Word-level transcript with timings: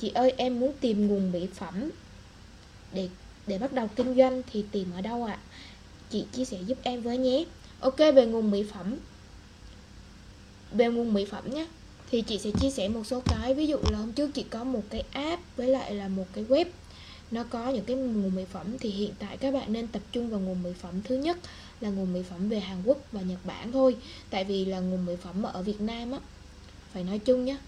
chị 0.00 0.10
ơi, 0.14 0.32
em 0.36 0.60
muốn 0.60 0.72
tìm 0.80 1.08
nguồn 1.08 1.32
mỹ 1.32 1.48
phẩm 1.54 1.90
để 2.94 3.08
để 3.46 3.58
bắt 3.58 3.72
đầu 3.72 3.88
kinh 3.96 4.16
doanh 4.16 4.42
thì 4.52 4.64
tìm 4.72 4.92
ở 4.94 5.00
đâu 5.00 5.24
ạ? 5.24 5.38
Chị 6.10 6.24
chia 6.32 6.44
sẻ 6.44 6.58
giúp 6.66 6.78
em 6.82 7.02
với 7.02 7.18
nhé. 7.18 7.44
Ok, 7.80 7.98
về 7.98 8.26
nguồn 8.26 8.50
mỹ 8.50 8.64
phẩm. 8.72 8.96
Về 10.72 10.88
nguồn 10.88 11.14
mỹ 11.14 11.24
phẩm 11.24 11.50
nhé, 11.50 11.66
thì 12.10 12.22
chị 12.22 12.38
sẽ 12.38 12.50
chia 12.60 12.70
sẻ 12.70 12.88
một 12.88 13.06
số 13.06 13.22
cái. 13.24 13.54
Ví 13.54 13.66
dụ 13.66 13.76
là 13.90 13.98
hôm 13.98 14.12
trước 14.12 14.30
chị 14.34 14.44
có 14.50 14.64
một 14.64 14.82
cái 14.90 15.04
app 15.12 15.42
với 15.56 15.68
lại 15.68 15.94
là 15.94 16.08
một 16.08 16.26
cái 16.32 16.44
web, 16.44 16.64
nó 17.30 17.44
có 17.44 17.70
những 17.70 17.84
cái 17.84 17.96
nguồn 17.96 18.34
mỹ 18.34 18.44
phẩm 18.52 18.78
thì 18.80 18.90
hiện 18.90 19.12
tại 19.18 19.36
các 19.36 19.54
bạn 19.54 19.72
nên 19.72 19.86
tập 19.86 20.02
trung 20.12 20.30
vào 20.30 20.40
nguồn 20.40 20.62
mỹ 20.62 20.70
phẩm 20.80 21.02
thứ 21.04 21.16
nhất 21.16 21.38
là 21.80 21.90
nguồn 21.90 22.12
mỹ 22.12 22.20
phẩm 22.30 22.48
về 22.48 22.60
Hàn 22.60 22.82
Quốc 22.84 22.98
và 23.12 23.20
Nhật 23.20 23.38
Bản 23.44 23.72
thôi. 23.72 23.96
Tại 24.30 24.44
vì 24.44 24.64
là 24.64 24.80
nguồn 24.80 25.06
mỹ 25.06 25.16
phẩm 25.22 25.42
ở 25.42 25.62
Việt 25.62 25.80
Nam 25.80 26.12
á, 26.12 26.18
phải 26.92 27.04
nói 27.04 27.18
chung 27.18 27.44
nhá 27.44 27.58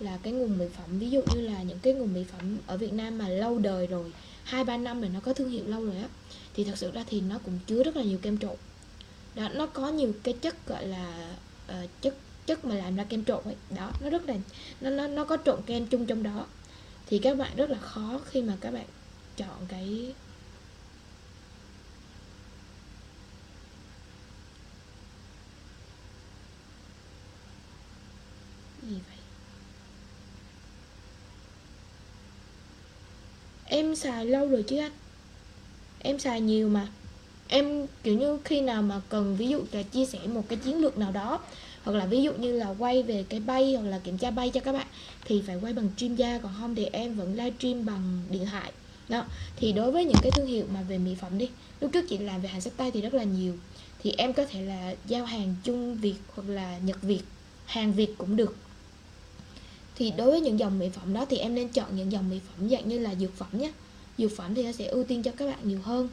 là 0.00 0.18
cái 0.22 0.32
nguồn 0.32 0.58
mỹ 0.58 0.66
phẩm 0.76 0.98
ví 0.98 1.10
dụ 1.10 1.22
như 1.34 1.40
là 1.40 1.62
những 1.62 1.78
cái 1.78 1.92
nguồn 1.92 2.14
mỹ 2.14 2.24
phẩm 2.32 2.58
ở 2.66 2.76
Việt 2.76 2.92
Nam 2.92 3.18
mà 3.18 3.28
lâu 3.28 3.58
đời 3.58 3.86
rồi 3.86 4.12
hai 4.44 4.64
ba 4.64 4.76
năm 4.76 5.00
rồi 5.00 5.10
nó 5.14 5.20
có 5.20 5.32
thương 5.34 5.50
hiệu 5.50 5.64
lâu 5.66 5.84
rồi 5.84 5.96
á 5.96 6.08
thì 6.54 6.64
thật 6.64 6.78
sự 6.78 6.90
ra 6.90 7.04
thì 7.06 7.20
nó 7.20 7.38
cũng 7.38 7.58
chứa 7.66 7.82
rất 7.82 7.96
là 7.96 8.02
nhiều 8.02 8.18
kem 8.22 8.38
trộn. 8.38 8.56
Đó 9.34 9.48
nó 9.48 9.66
có 9.66 9.88
nhiều 9.88 10.12
cái 10.22 10.34
chất 10.34 10.66
gọi 10.66 10.86
là 10.86 11.34
uh, 11.68 11.90
chất 12.00 12.14
chất 12.46 12.64
mà 12.64 12.74
làm 12.74 12.96
ra 12.96 13.04
kem 13.04 13.24
trộn 13.24 13.44
ấy. 13.44 13.56
Đó 13.76 13.92
nó 14.00 14.10
rất 14.10 14.26
là 14.26 14.34
nó 14.80 14.90
nó 14.90 15.06
nó 15.06 15.24
có 15.24 15.36
trộn 15.44 15.62
kem 15.66 15.86
chung 15.86 16.06
trong 16.06 16.22
đó. 16.22 16.46
Thì 17.06 17.18
các 17.18 17.36
bạn 17.38 17.56
rất 17.56 17.70
là 17.70 17.78
khó 17.78 18.20
khi 18.26 18.42
mà 18.42 18.56
các 18.60 18.70
bạn 18.70 18.86
chọn 19.36 19.66
cái 19.68 20.14
gì 28.82 28.94
vậy? 29.08 29.16
Em 33.70 33.96
xài 33.96 34.26
lâu 34.26 34.48
rồi 34.48 34.62
chứ 34.62 34.78
anh? 34.78 34.92
Em 35.98 36.18
xài 36.18 36.40
nhiều 36.40 36.68
mà. 36.68 36.88
Em, 37.48 37.86
kiểu 38.02 38.18
như, 38.18 38.38
khi 38.44 38.60
nào 38.60 38.82
mà 38.82 39.00
cần, 39.08 39.36
ví 39.36 39.48
dụ 39.48 39.62
là 39.72 39.82
chia 39.82 40.06
sẻ 40.06 40.18
một 40.26 40.42
cái 40.48 40.58
chiến 40.64 40.76
lược 40.76 40.98
nào 40.98 41.12
đó, 41.12 41.40
hoặc 41.84 41.92
là 41.92 42.06
ví 42.06 42.22
dụ 42.22 42.32
như 42.32 42.52
là 42.52 42.74
quay 42.78 43.02
về 43.02 43.24
cái 43.28 43.40
bay, 43.40 43.74
hoặc 43.74 43.88
là 43.88 43.98
kiểm 43.98 44.18
tra 44.18 44.30
bay 44.30 44.50
cho 44.50 44.60
các 44.60 44.72
bạn, 44.72 44.86
thì 45.24 45.42
phải 45.46 45.56
quay 45.56 45.72
bằng 45.72 45.88
stream 45.96 46.16
ra 46.16 46.38
còn 46.42 46.52
không 46.60 46.74
thì 46.74 46.84
em 46.92 47.14
vẫn 47.14 47.34
livestream 47.34 47.84
bằng 47.86 48.22
điện 48.30 48.46
thoại. 48.50 48.72
Đó. 49.08 49.24
Thì 49.56 49.72
đối 49.72 49.92
với 49.92 50.04
những 50.04 50.20
cái 50.20 50.32
thương 50.32 50.46
hiệu 50.46 50.64
mà 50.74 50.82
về 50.82 50.98
mỹ 50.98 51.14
phẩm 51.20 51.38
đi, 51.38 51.48
lúc 51.80 51.90
trước 51.92 52.04
chị 52.08 52.18
làm 52.18 52.40
về 52.40 52.48
hàng 52.48 52.60
sách 52.60 52.72
tay 52.76 52.90
thì 52.90 53.00
rất 53.00 53.14
là 53.14 53.24
nhiều. 53.24 53.54
Thì 54.02 54.14
em 54.18 54.32
có 54.32 54.46
thể 54.46 54.62
là 54.62 54.94
giao 55.06 55.24
hàng 55.24 55.54
chung 55.64 55.94
việt 55.94 56.16
hoặc 56.34 56.48
là 56.48 56.78
nhật 56.78 57.02
việt, 57.02 57.22
hàng 57.64 57.92
việt 57.92 58.14
cũng 58.18 58.36
được 58.36 58.56
thì 60.00 60.12
đối 60.16 60.30
với 60.30 60.40
những 60.40 60.58
dòng 60.58 60.78
mỹ 60.78 60.88
phẩm 60.88 61.12
đó 61.12 61.26
thì 61.30 61.36
em 61.36 61.54
nên 61.54 61.68
chọn 61.68 61.96
những 61.96 62.12
dòng 62.12 62.30
mỹ 62.30 62.40
phẩm 62.48 62.68
dạng 62.68 62.88
như 62.88 62.98
là 62.98 63.14
dược 63.14 63.36
phẩm 63.36 63.48
nhé 63.52 63.72
dược 64.18 64.36
phẩm 64.36 64.54
thì 64.54 64.62
nó 64.62 64.72
sẽ 64.72 64.86
ưu 64.86 65.04
tiên 65.04 65.22
cho 65.22 65.30
các 65.36 65.46
bạn 65.46 65.58
nhiều 65.62 65.78
hơn. 65.82 66.08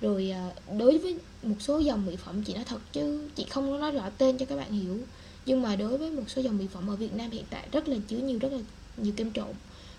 Rồi 0.00 0.30
à, 0.30 0.52
đối 0.78 0.98
với 0.98 1.18
một 1.42 1.54
số 1.60 1.78
dòng 1.78 2.06
mỹ 2.06 2.16
phẩm 2.16 2.42
chị 2.42 2.54
nói 2.54 2.64
thật 2.64 2.80
chứ 2.92 3.28
chị 3.34 3.46
không 3.50 3.70
có 3.70 3.78
nói 3.78 3.92
rõ 3.92 4.10
tên 4.18 4.38
cho 4.38 4.46
các 4.46 4.56
bạn 4.56 4.72
hiểu. 4.72 4.98
Nhưng 5.46 5.62
mà 5.62 5.76
đối 5.76 5.98
với 5.98 6.10
một 6.10 6.22
số 6.26 6.42
dòng 6.42 6.58
mỹ 6.58 6.66
phẩm 6.72 6.90
ở 6.90 6.96
Việt 6.96 7.14
Nam 7.14 7.30
hiện 7.30 7.44
tại 7.50 7.68
rất 7.72 7.88
là 7.88 7.96
chứa 8.08 8.18
nhiều, 8.18 8.38
rất 8.38 8.52
là 8.52 8.58
nhiều 8.96 9.12
kem 9.16 9.32
trộn. 9.32 9.52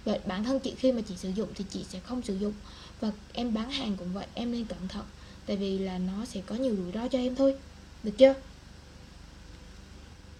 Và 0.06 0.18
bản 0.26 0.44
thân 0.44 0.60
chị 0.60 0.74
khi 0.78 0.92
mà 0.92 1.02
chị 1.02 1.14
sử 1.18 1.30
dụng 1.30 1.50
thì 1.56 1.66
chị 1.70 1.86
sẽ 1.90 2.00
không 2.00 2.22
sử 2.22 2.38
dụng. 2.38 2.54
Và 3.00 3.12
em 3.34 3.54
bán 3.54 3.72
hàng 3.72 3.96
cũng 3.98 4.14
vậy, 4.14 4.26
em 4.34 4.52
nên 4.52 4.66
cẩn 4.66 4.88
thận. 4.88 5.06
Tại 5.46 5.58
vì 5.58 5.80
là 5.80 5.98
nó 5.98 6.26
sẽ 6.26 6.42
có 6.46 6.56
nhiều 6.56 6.76
rủi 6.76 6.92
ro 6.92 7.08
cho 7.08 7.20
em 7.20 7.36
thôi. 7.36 7.56
Được 8.04 8.14
chưa? 8.18 8.34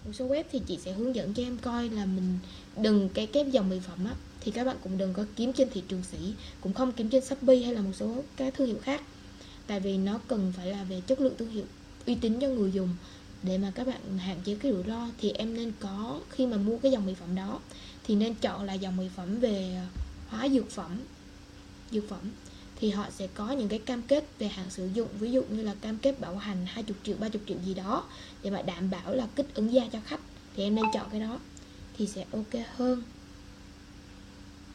Một 0.04 0.12
số 0.12 0.28
web 0.28 0.44
thì 0.52 0.60
chị 0.66 0.78
sẽ 0.84 0.92
hướng 0.92 1.14
dẫn 1.14 1.34
cho 1.34 1.42
em 1.42 1.58
coi 1.58 1.88
là 1.88 2.06
mình 2.06 2.38
đừng 2.76 3.08
cái 3.08 3.26
cái 3.26 3.44
dòng 3.50 3.68
mỹ 3.68 3.80
phẩm 3.80 4.04
á, 4.04 4.14
thì 4.40 4.50
các 4.50 4.64
bạn 4.64 4.76
cũng 4.82 4.98
đừng 4.98 5.14
có 5.14 5.24
kiếm 5.36 5.52
trên 5.52 5.70
thị 5.70 5.82
trường 5.88 6.02
sỉ 6.02 6.18
cũng 6.60 6.72
không 6.72 6.92
kiếm 6.92 7.08
trên 7.08 7.24
shopee 7.24 7.56
hay 7.56 7.74
là 7.74 7.80
một 7.80 7.92
số 7.94 8.22
cái 8.36 8.50
thương 8.50 8.66
hiệu 8.66 8.78
khác. 8.82 9.02
Tại 9.66 9.80
vì 9.80 9.96
nó 9.96 10.20
cần 10.28 10.52
phải 10.56 10.66
là 10.66 10.84
về 10.84 11.00
chất 11.06 11.20
lượng 11.20 11.34
thương 11.38 11.50
hiệu, 11.50 11.64
uy 12.06 12.14
tín 12.14 12.40
cho 12.40 12.48
người 12.48 12.72
dùng. 12.72 12.88
Để 13.42 13.58
mà 13.58 13.72
các 13.74 13.86
bạn 13.86 14.18
hạn 14.18 14.40
chế 14.44 14.54
cái 14.54 14.72
rủi 14.72 14.82
ro 14.82 15.08
thì 15.18 15.30
em 15.30 15.54
nên 15.54 15.72
có, 15.80 16.20
khi 16.30 16.46
mà 16.46 16.56
mua 16.56 16.78
cái 16.78 16.92
dòng 16.92 17.06
mỹ 17.06 17.14
phẩm 17.14 17.34
đó, 17.34 17.60
thì 18.06 18.14
nên 18.14 18.34
chọn 18.34 18.64
là 18.64 18.74
dòng 18.74 18.96
mỹ 18.96 19.08
phẩm 19.16 19.40
về 19.40 19.80
hóa 20.28 20.48
dược 20.48 20.70
phẩm 20.70 21.00
dược 21.90 22.08
phẩm 22.08 22.30
thì 22.82 22.90
họ 22.90 23.06
sẽ 23.10 23.26
có 23.34 23.50
những 23.52 23.68
cái 23.68 23.78
cam 23.78 24.02
kết 24.02 24.24
về 24.38 24.48
hạn 24.48 24.66
sử 24.70 24.88
dụng, 24.94 25.08
ví 25.18 25.30
dụ 25.30 25.42
như 25.42 25.62
là 25.62 25.74
cam 25.80 25.98
kết 25.98 26.20
bảo 26.20 26.36
hành 26.36 26.66
20 26.66 26.96
triệu 27.02 27.16
30 27.20 27.40
triệu 27.46 27.56
gì 27.64 27.74
đó 27.74 28.04
để 28.42 28.50
mà 28.50 28.62
đảm 28.62 28.90
bảo 28.90 29.14
là 29.14 29.26
kích 29.36 29.54
ứng 29.54 29.72
da 29.72 29.82
cho 29.92 29.98
khách 30.04 30.20
thì 30.56 30.62
em 30.62 30.74
nên 30.74 30.84
chọn 30.94 31.06
cái 31.10 31.20
đó 31.20 31.38
thì 31.98 32.06
sẽ 32.06 32.24
ok 32.32 32.66
hơn. 32.76 33.02